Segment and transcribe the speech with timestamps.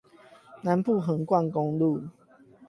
[0.63, 2.05] 南部橫貫公路